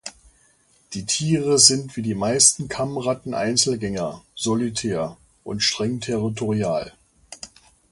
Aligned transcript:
Die 0.95 1.05
Tiere 1.05 1.59
sind 1.59 1.95
wie 1.95 2.01
die 2.01 2.15
meisten 2.15 2.67
Kammratten 2.67 3.35
Einzelgänger 3.35 4.23
(solitär) 4.33 5.15
und 5.43 5.59
streng 5.61 5.99
territorial. 5.99 6.91